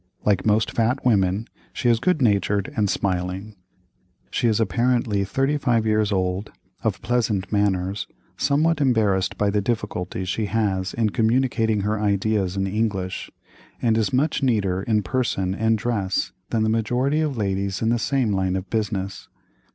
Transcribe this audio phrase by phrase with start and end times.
[0.25, 3.55] Like most fat women, she is good natured and smiling.
[4.31, 6.51] She is apparently 35 years old,
[6.83, 12.65] of pleasant manners, somewhat embarrassed by the difficulty she has in communicating her ideas in
[12.65, 13.29] English,
[13.79, 17.99] and is much neater in person and dress than the majority of ladies in the
[17.99, 19.27] same line of business.